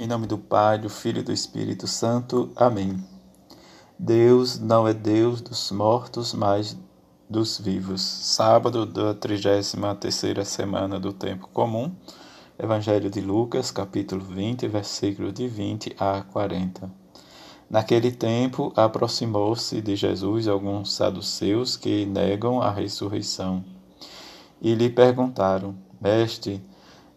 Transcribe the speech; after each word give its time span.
Em 0.00 0.06
nome 0.06 0.26
do 0.26 0.38
Pai, 0.38 0.78
do 0.78 0.88
Filho 0.88 1.18
e 1.20 1.22
do 1.22 1.30
Espírito 1.30 1.86
Santo. 1.86 2.50
Amém. 2.56 3.04
Deus 3.98 4.58
não 4.58 4.88
é 4.88 4.94
Deus 4.94 5.42
dos 5.42 5.70
mortos, 5.70 6.32
mas 6.32 6.74
dos 7.28 7.58
vivos. 7.60 8.00
Sábado 8.00 8.86
da 8.86 9.14
33ª 9.14 10.42
semana 10.42 10.98
do 10.98 11.12
tempo 11.12 11.50
comum. 11.52 11.92
Evangelho 12.58 13.10
de 13.10 13.20
Lucas, 13.20 13.70
capítulo 13.70 14.24
20, 14.24 14.66
versículo 14.68 15.30
de 15.30 15.46
20 15.46 15.94
a 16.00 16.22
40. 16.22 16.90
Naquele 17.68 18.10
tempo, 18.10 18.72
aproximou-se 18.74 19.82
de 19.82 19.96
Jesus 19.96 20.48
alguns 20.48 20.94
saduceus 20.94 21.76
que 21.76 22.06
negam 22.06 22.62
a 22.62 22.70
ressurreição. 22.70 23.62
E 24.62 24.74
lhe 24.74 24.88
perguntaram: 24.88 25.74
Mestre, 26.00 26.64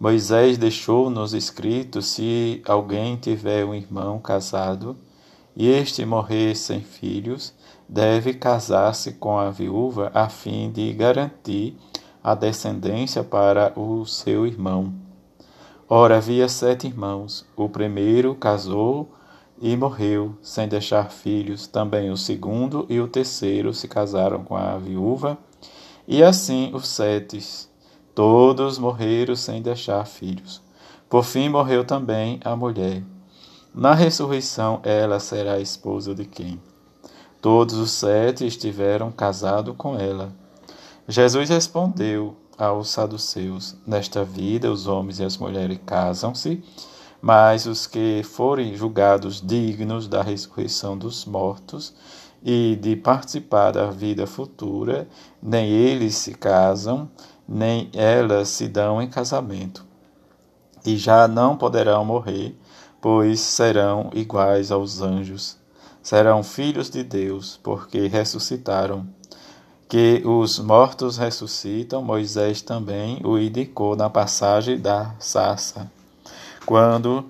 Moisés 0.03 0.57
deixou-nos 0.57 1.33
escrito 1.33 2.01
se 2.01 2.61
alguém 2.65 3.15
tiver 3.15 3.63
um 3.63 3.73
irmão 3.73 4.19
casado 4.19 4.97
e 5.55 5.69
este 5.69 6.03
morrer 6.03 6.57
sem 6.57 6.81
filhos, 6.81 7.53
deve 7.87 8.33
casar-se 8.33 9.13
com 9.13 9.37
a 9.37 9.49
viúva 9.49 10.11
a 10.13 10.27
fim 10.27 10.69
de 10.69 10.91
garantir 10.91 11.77
a 12.21 12.35
descendência 12.35 13.23
para 13.23 13.71
o 13.79 14.05
seu 14.05 14.45
irmão. 14.45 14.93
Ora, 15.87 16.17
havia 16.17 16.49
sete 16.49 16.85
irmãos. 16.85 17.45
O 17.55 17.69
primeiro 17.69 18.35
casou 18.35 19.09
e 19.61 19.73
morreu, 19.77 20.35
sem 20.41 20.67
deixar 20.67 21.11
filhos. 21.11 21.65
Também 21.65 22.11
o 22.11 22.17
segundo 22.17 22.85
e 22.89 22.99
o 22.99 23.07
terceiro 23.07 23.73
se 23.73 23.87
casaram 23.87 24.43
com 24.43 24.57
a 24.57 24.77
viúva, 24.77 25.37
e 26.05 26.21
assim 26.21 26.71
os 26.73 26.89
sete 26.89 27.71
Todos 28.15 28.77
morreram 28.77 29.35
sem 29.35 29.61
deixar 29.61 30.05
filhos. 30.05 30.61
Por 31.09 31.23
fim 31.23 31.49
morreu 31.49 31.83
também 31.83 32.39
a 32.43 32.55
mulher. 32.55 33.03
Na 33.73 33.93
ressurreição, 33.93 34.79
ela 34.83 35.19
será 35.19 35.53
a 35.53 35.59
esposa 35.59 36.13
de 36.13 36.25
quem? 36.25 36.61
Todos 37.41 37.75
os 37.75 37.91
sete 37.91 38.45
estiveram 38.45 39.11
casados 39.11 39.75
com 39.77 39.97
ela. 39.97 40.31
Jesus 41.07 41.49
respondeu 41.49 42.37
aos 42.57 42.89
saduceus: 42.89 43.75
Nesta 43.85 44.23
vida, 44.23 44.71
os 44.71 44.87
homens 44.87 45.19
e 45.19 45.23
as 45.23 45.37
mulheres 45.37 45.79
casam-se, 45.85 46.63
mas 47.21 47.65
os 47.65 47.87
que 47.87 48.21
forem 48.23 48.75
julgados 48.75 49.41
dignos 49.41 50.07
da 50.07 50.21
ressurreição 50.21 50.97
dos 50.97 51.25
mortos 51.25 51.93
e 52.43 52.77
de 52.81 52.95
participar 52.95 53.71
da 53.71 53.89
vida 53.89 54.27
futura, 54.27 55.07
nem 55.41 55.69
eles 55.69 56.15
se 56.15 56.33
casam, 56.33 57.09
nem 57.47 57.89
elas 57.93 58.49
se 58.49 58.67
dão 58.67 59.01
em 59.01 59.09
casamento, 59.09 59.85
e 60.85 60.97
já 60.97 61.27
não 61.27 61.55
poderão 61.57 62.03
morrer, 62.03 62.55
pois 63.01 63.39
serão 63.39 64.09
iguais 64.13 64.71
aos 64.71 65.01
anjos. 65.01 65.57
Serão 66.01 66.43
filhos 66.43 66.89
de 66.89 67.03
Deus, 67.03 67.59
porque 67.63 68.07
ressuscitaram. 68.07 69.07
Que 69.87 70.21
os 70.25 70.59
mortos 70.59 71.17
ressuscitam, 71.17 72.01
Moisés 72.01 72.61
também 72.61 73.21
o 73.23 73.37
indicou 73.37 73.95
na 73.95 74.09
passagem 74.09 74.79
da 74.79 75.13
sarça, 75.19 75.89
quando 76.65 77.29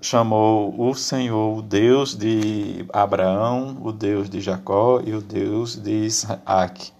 chamou 0.00 0.74
o 0.78 0.94
Senhor 0.94 1.58
o 1.58 1.62
Deus 1.62 2.16
de 2.16 2.84
Abraão, 2.92 3.76
o 3.82 3.92
Deus 3.92 4.28
de 4.28 4.40
Jacó 4.40 5.00
e 5.04 5.14
o 5.14 5.20
Deus 5.20 5.76
de 5.76 5.92
Isaac. 5.92 6.92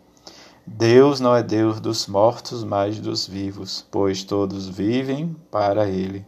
Deus 0.66 1.20
não 1.20 1.34
é 1.34 1.42
Deus 1.42 1.80
dos 1.80 2.06
mortos, 2.06 2.62
mas 2.62 2.98
dos 3.00 3.26
vivos, 3.26 3.84
pois 3.90 4.22
todos 4.22 4.68
vivem 4.68 5.34
para 5.50 5.88
ele. 5.88 6.24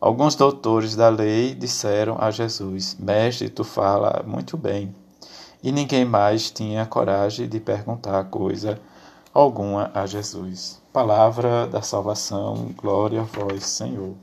Alguns 0.00 0.36
doutores 0.36 0.94
da 0.94 1.08
lei 1.08 1.54
disseram 1.54 2.16
a 2.20 2.30
Jesus: 2.30 2.96
Mestre, 2.98 3.48
tu 3.48 3.64
fala 3.64 4.22
muito 4.26 4.56
bem. 4.56 4.94
E 5.62 5.72
ninguém 5.72 6.04
mais 6.04 6.50
tinha 6.50 6.86
coragem 6.86 7.48
de 7.48 7.58
perguntar 7.58 8.24
coisa 8.24 8.80
alguma 9.34 9.90
a 9.92 10.06
Jesus. 10.06 10.80
Palavra 10.92 11.66
da 11.66 11.82
salvação, 11.82 12.72
glória 12.76 13.22
a 13.22 13.24
vós, 13.24 13.64
Senhor. 13.64 14.14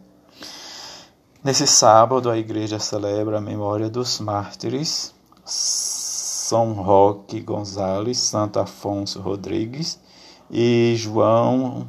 Nesse 1.44 1.68
sábado, 1.68 2.30
a 2.30 2.38
igreja 2.38 2.80
celebra 2.80 3.38
a 3.38 3.42
memória 3.42 3.90
dos 3.90 4.20
mártires 4.20 5.14
são 6.46 6.74
Roque 6.74 7.40
Gonzalez, 7.40 8.20
Santo 8.20 8.60
Afonso 8.60 9.20
Rodrigues 9.20 10.00
e 10.52 10.94
João 10.96 11.88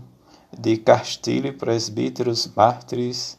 de 0.59 0.79
Castilho, 0.79 1.53
presbíteros 1.59 2.51
mártires. 2.57 3.39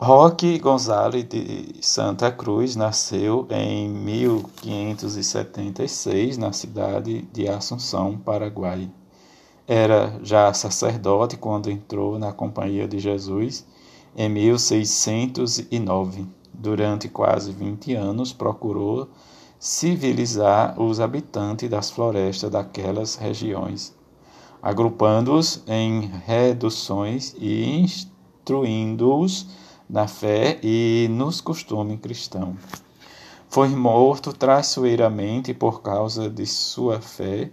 Roque 0.00 0.58
Gonzalez 0.58 1.28
de 1.28 1.74
Santa 1.82 2.32
Cruz 2.32 2.76
nasceu 2.76 3.46
em 3.50 3.90
1576 3.90 6.38
na 6.38 6.54
cidade 6.54 7.28
de 7.30 7.46
Assunção, 7.46 8.16
Paraguai. 8.16 8.90
Era 9.68 10.18
já 10.22 10.50
sacerdote 10.54 11.36
quando 11.36 11.70
entrou 11.70 12.18
na 12.18 12.32
Companhia 12.32 12.88
de 12.88 12.98
Jesus 12.98 13.66
em 14.16 14.30
1609 14.30 16.26
durante 16.58 17.08
quase 17.08 17.52
20 17.52 17.94
anos, 17.94 18.32
procurou 18.32 19.08
civilizar 19.58 20.80
os 20.80 21.00
habitantes 21.00 21.68
das 21.68 21.90
florestas 21.90 22.50
daquelas 22.50 23.16
regiões, 23.16 23.94
agrupando-os 24.62 25.62
em 25.66 26.10
reduções 26.26 27.34
e 27.38 27.80
instruindo-os 27.80 29.46
na 29.88 30.08
fé 30.08 30.58
e 30.62 31.08
nos 31.10 31.40
costumes 31.40 31.98
cristãos. 32.00 32.56
Foi 33.48 33.68
morto 33.68 34.32
traiçoeiramente 34.32 35.54
por 35.54 35.80
causa 35.80 36.28
de 36.28 36.44
sua 36.44 37.00
fé 37.00 37.50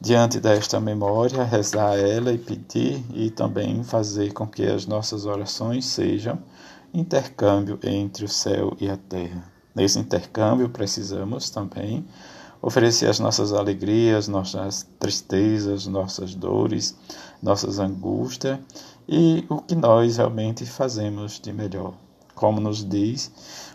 Diante 0.00 0.40
desta 0.40 0.80
memória, 0.80 1.44
rezar 1.44 1.90
a 1.90 1.96
ela 1.96 2.32
e 2.32 2.38
pedir 2.38 3.00
e 3.14 3.30
também 3.30 3.84
fazer 3.84 4.32
com 4.32 4.44
que 4.44 4.64
as 4.66 4.86
nossas 4.86 5.24
orações 5.24 5.86
sejam 5.86 6.36
intercâmbio 6.92 7.78
entre 7.84 8.24
o 8.24 8.28
céu 8.28 8.76
e 8.80 8.90
a 8.90 8.96
terra. 8.96 9.44
Nesse 9.72 10.00
intercâmbio, 10.00 10.68
precisamos 10.68 11.48
também 11.48 12.04
oferecer 12.62 13.10
as 13.10 13.18
nossas 13.18 13.52
alegrias, 13.52 14.28
nossas 14.28 14.86
tristezas, 15.00 15.86
nossas 15.88 16.34
dores, 16.34 16.96
nossas 17.42 17.80
angústias 17.80 18.58
e 19.08 19.44
o 19.48 19.60
que 19.60 19.74
nós 19.74 20.16
realmente 20.16 20.64
fazemos 20.64 21.40
de 21.40 21.52
melhor. 21.52 21.94
Como 22.36 22.60
nos 22.60 22.88
diz 22.88 23.32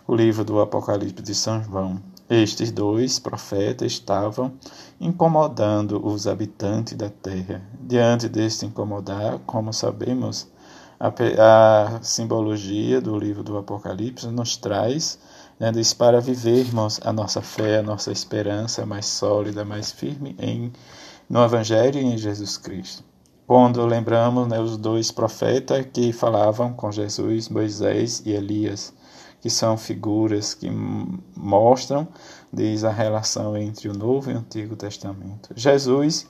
o 0.07 0.15
livro 0.15 0.45
do 0.45 0.61
Apocalipse 0.61 1.21
de 1.21 1.35
São 1.35 1.61
João, 1.61 2.01
estes 2.29 2.71
dois 2.71 3.19
profetas 3.19 3.91
estavam 3.91 4.53
incomodando 4.99 6.05
os 6.05 6.27
habitantes 6.27 6.97
da 6.97 7.09
terra. 7.09 7.61
Diante 7.79 8.27
deste 8.27 8.65
incomodar, 8.65 9.39
como 9.45 9.71
sabemos, 9.71 10.47
a, 10.99 11.95
a 11.97 12.01
simbologia 12.01 12.99
do 12.99 13.17
livro 13.17 13.43
do 13.43 13.57
Apocalipse 13.57 14.27
nos 14.27 14.57
traz 14.57 15.19
Né? 15.59 15.71
Diz 15.71 15.93
para 15.93 16.21
vivermos 16.21 16.99
a 17.03 17.11
nossa 17.11 17.41
fé, 17.41 17.79
a 17.79 17.83
nossa 17.83 18.11
esperança 18.11 18.85
mais 18.85 19.05
sólida, 19.05 19.65
mais 19.65 19.91
firme 19.91 20.35
em, 20.39 20.71
no 21.29 21.43
Evangelho 21.43 21.99
e 21.99 22.05
em 22.05 22.17
Jesus 22.17 22.57
Cristo. 22.57 23.03
Quando 23.45 23.85
lembramos 23.85 24.47
né, 24.47 24.59
os 24.59 24.77
dois 24.77 25.11
profetas 25.11 25.85
que 25.91 26.11
falavam 26.11 26.73
com 26.73 26.91
Jesus, 26.91 27.47
Moisés 27.47 28.21
e 28.25 28.31
Elias, 28.31 28.93
que 29.39 29.49
são 29.49 29.77
figuras 29.77 30.53
que 30.53 30.69
mostram, 31.35 32.07
diz, 32.51 32.83
a 32.83 32.91
relação 32.91 33.55
entre 33.55 33.87
o 33.87 33.93
Novo 33.93 34.29
e 34.29 34.33
o 34.33 34.37
Antigo 34.37 34.75
Testamento. 34.75 35.49
Jesus 35.55 36.27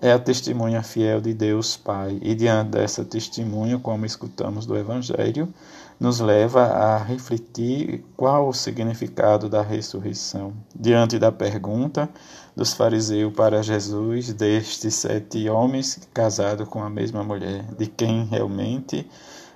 é 0.00 0.12
a 0.12 0.18
testemunha 0.18 0.82
fiel 0.82 1.20
de 1.20 1.34
Deus 1.34 1.76
Pai, 1.76 2.18
e 2.22 2.34
diante 2.34 2.70
dessa 2.70 3.04
testemunha, 3.04 3.78
como 3.78 4.06
escutamos 4.06 4.64
do 4.64 4.76
Evangelho, 4.76 5.52
nos 5.98 6.18
leva 6.20 6.62
a 6.62 6.96
refletir 6.96 8.02
qual 8.16 8.48
o 8.48 8.54
significado 8.54 9.48
da 9.48 9.60
ressurreição. 9.60 10.54
Diante 10.74 11.18
da 11.18 11.30
pergunta 11.30 12.08
dos 12.56 12.72
fariseus 12.72 13.34
para 13.34 13.62
Jesus, 13.62 14.32
destes 14.32 14.94
sete 14.94 15.48
homens 15.50 16.08
casados 16.14 16.66
com 16.66 16.82
a 16.82 16.88
mesma 16.88 17.22
mulher, 17.22 17.64
de 17.78 17.86
quem 17.86 18.24
realmente 18.24 19.06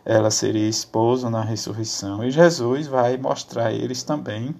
ela 0.04 0.30
seria 0.30 0.68
esposa 0.68 1.30
na 1.30 1.42
ressurreição. 1.42 2.22
E 2.22 2.30
Jesus 2.30 2.86
vai 2.86 3.16
mostrar 3.16 3.68
a 3.68 3.72
eles 3.72 4.02
também 4.02 4.54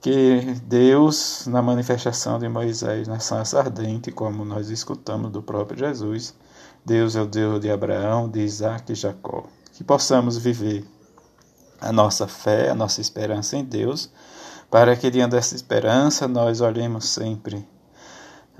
que 0.00 0.54
Deus, 0.64 1.46
na 1.46 1.60
manifestação 1.60 2.38
de 2.38 2.48
Moisés 2.48 3.08
na 3.08 3.18
sarça 3.18 3.58
ardente, 3.58 4.12
como 4.12 4.44
nós 4.44 4.70
escutamos 4.70 5.30
do 5.30 5.42
próprio 5.42 5.78
Jesus, 5.78 6.34
Deus 6.84 7.16
é 7.16 7.22
o 7.22 7.26
Deus 7.26 7.60
de 7.60 7.70
Abraão, 7.70 8.28
de 8.28 8.40
Isaac 8.40 8.92
e 8.92 8.94
Jacó. 8.94 9.44
Que 9.72 9.82
possamos 9.82 10.38
viver 10.38 10.84
a 11.80 11.92
nossa 11.92 12.26
fé, 12.26 12.70
a 12.70 12.74
nossa 12.74 13.00
esperança 13.00 13.56
em 13.56 13.64
Deus, 13.64 14.10
para 14.70 14.96
que 14.96 15.10
diante 15.10 15.32
dessa 15.32 15.54
esperança 15.54 16.26
nós 16.28 16.60
olhemos 16.60 17.08
sempre 17.08 17.66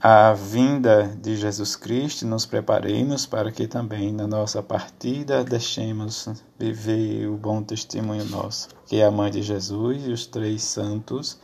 a 0.01 0.35
vinda 0.35 1.17
de 1.23 1.37
Jesus 1.37 1.75
Cristo, 1.75 2.27
nos 2.27 2.45
preparemos 2.45 3.25
para 3.25 3.51
que 3.51 3.67
também 3.67 4.13
na 4.13 4.27
nossa 4.27 4.63
partida 4.63 5.43
deixemos 5.43 6.29
viver 6.59 7.27
o 7.29 7.37
bom 7.37 7.63
testemunho 7.63 8.25
nosso, 8.27 8.69
que 8.87 8.97
é 8.97 9.07
a 9.07 9.11
mãe 9.11 9.31
de 9.31 9.43
Jesus 9.43 10.07
e 10.07 10.11
os 10.11 10.27
três 10.27 10.63
santos 10.63 11.39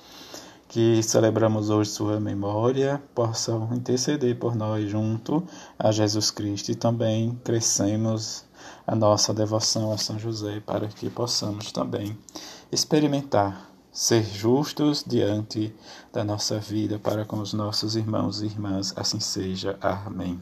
que 0.69 1.02
celebramos 1.02 1.70
hoje 1.70 1.90
sua 1.90 2.19
memória, 2.20 3.02
possam 3.14 3.69
interceder 3.75 4.38
por 4.38 4.55
nós 4.55 4.88
junto 4.88 5.43
a 5.78 5.90
Jesus 5.90 6.31
Cristo 6.31 6.70
e 6.70 6.75
também 6.75 7.38
crescemos 7.44 8.44
a 8.87 8.94
nossa 8.94 9.34
devoção 9.34 9.93
a 9.93 9.98
São 9.98 10.19
José 10.19 10.60
para 10.64 10.88
que 10.88 11.10
possamos 11.10 11.72
também 11.72 12.16
experimentar 12.70 13.71
ser 13.92 14.24
justos 14.24 15.04
diante 15.06 15.74
da 16.12 16.24
nossa 16.24 16.58
vida 16.58 16.98
para 16.98 17.24
com 17.24 17.38
os 17.38 17.52
nossos 17.52 17.94
irmãos 17.94 18.40
e 18.40 18.46
irmãs. 18.46 18.94
Assim 18.96 19.20
seja. 19.20 19.76
Amém. 19.80 20.40